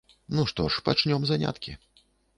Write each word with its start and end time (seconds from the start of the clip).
Ну 0.35 0.45
што 0.51 0.65
ж 0.75 0.81
пачнём 0.89 1.21
заняткі. 1.33 1.77